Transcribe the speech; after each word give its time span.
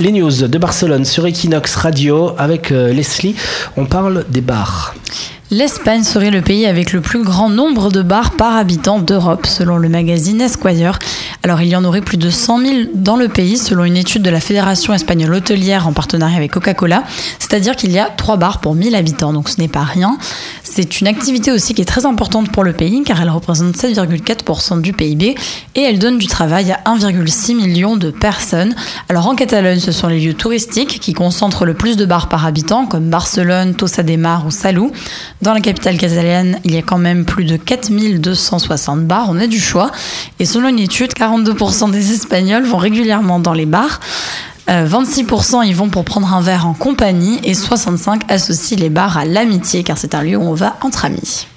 Les 0.00 0.12
news 0.12 0.30
de 0.30 0.58
Barcelone 0.58 1.04
sur 1.04 1.26
Equinox 1.26 1.74
Radio 1.74 2.30
avec 2.38 2.70
euh, 2.70 2.92
Leslie, 2.92 3.34
on 3.76 3.84
parle 3.84 4.24
des 4.28 4.40
bars. 4.40 4.94
L'Espagne 5.50 6.04
serait 6.04 6.30
le 6.30 6.40
pays 6.40 6.66
avec 6.66 6.92
le 6.92 7.00
plus 7.00 7.24
grand 7.24 7.48
nombre 7.48 7.90
de 7.90 8.02
bars 8.02 8.36
par 8.36 8.54
habitant 8.56 9.00
d'Europe, 9.00 9.44
selon 9.44 9.76
le 9.76 9.88
magazine 9.88 10.40
Esquire. 10.40 11.00
Alors 11.42 11.62
il 11.62 11.68
y 11.68 11.74
en 11.74 11.84
aurait 11.84 12.02
plus 12.02 12.16
de 12.16 12.30
100 12.30 12.58
000 12.60 12.76
dans 12.94 13.16
le 13.16 13.26
pays, 13.26 13.58
selon 13.58 13.84
une 13.84 13.96
étude 13.96 14.22
de 14.22 14.30
la 14.30 14.38
Fédération 14.38 14.94
espagnole 14.94 15.34
hôtelière 15.34 15.88
en 15.88 15.92
partenariat 15.92 16.36
avec 16.36 16.52
Coca-Cola. 16.52 17.02
C'est-à-dire 17.40 17.74
qu'il 17.74 17.90
y 17.90 17.98
a 17.98 18.04
3 18.04 18.36
bars 18.36 18.60
pour 18.60 18.76
1000 18.76 18.94
habitants, 18.94 19.32
donc 19.32 19.48
ce 19.48 19.60
n'est 19.60 19.66
pas 19.66 19.82
rien. 19.82 20.16
C'est 20.80 21.00
une 21.00 21.08
activité 21.08 21.50
aussi 21.50 21.74
qui 21.74 21.82
est 21.82 21.84
très 21.84 22.06
importante 22.06 22.52
pour 22.52 22.62
le 22.62 22.72
pays, 22.72 23.02
car 23.02 23.20
elle 23.20 23.30
représente 23.30 23.74
7,4% 23.74 24.80
du 24.80 24.92
PIB 24.92 25.34
et 25.74 25.80
elle 25.82 25.98
donne 25.98 26.18
du 26.18 26.28
travail 26.28 26.70
à 26.70 26.78
1,6 26.88 27.56
million 27.56 27.96
de 27.96 28.12
personnes. 28.12 28.76
Alors 29.08 29.26
en 29.26 29.34
Catalogne, 29.34 29.80
ce 29.80 29.90
sont 29.90 30.06
les 30.06 30.20
lieux 30.20 30.34
touristiques 30.34 31.00
qui 31.00 31.14
concentrent 31.14 31.64
le 31.64 31.74
plus 31.74 31.96
de 31.96 32.04
bars 32.04 32.28
par 32.28 32.46
habitant, 32.46 32.86
comme 32.86 33.10
Barcelone, 33.10 33.74
Tossa 33.74 34.04
de 34.04 34.14
Mar 34.14 34.46
ou 34.46 34.52
Salou. 34.52 34.92
Dans 35.42 35.52
la 35.52 35.60
capitale 35.60 35.98
catalane, 35.98 36.60
il 36.64 36.72
y 36.72 36.78
a 36.78 36.82
quand 36.82 36.98
même 36.98 37.24
plus 37.24 37.42
de 37.42 37.56
4260 37.56 39.04
bars, 39.04 39.26
on 39.30 39.40
a 39.40 39.48
du 39.48 39.58
choix. 39.58 39.90
Et 40.38 40.44
selon 40.44 40.68
une 40.68 40.78
étude, 40.78 41.12
42% 41.12 41.90
des 41.90 42.12
Espagnols 42.12 42.66
vont 42.66 42.78
régulièrement 42.78 43.40
dans 43.40 43.52
les 43.52 43.66
bars. 43.66 43.98
26% 44.68 45.56
euh, 45.56 45.64
y 45.64 45.72
vont 45.72 45.88
pour 45.88 46.04
prendre 46.04 46.32
un 46.32 46.40
verre 46.40 46.66
en 46.66 46.74
compagnie 46.74 47.40
et 47.42 47.54
65% 47.54 48.20
associent 48.28 48.78
les 48.78 48.90
bars 48.90 49.16
à 49.16 49.24
l'amitié 49.24 49.82
car 49.82 49.98
c'est 49.98 50.14
un 50.14 50.22
lieu 50.22 50.36
où 50.36 50.42
on 50.42 50.54
va 50.54 50.76
entre 50.82 51.04
amis. 51.04 51.48